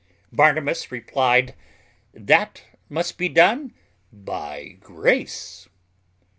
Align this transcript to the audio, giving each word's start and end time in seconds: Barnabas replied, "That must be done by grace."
Barnabas 0.31 0.91
replied, 0.91 1.53
"That 2.11 2.63
must 2.89 3.19
be 3.19 3.29
done 3.29 3.75
by 4.11 4.77
grace." 4.79 5.69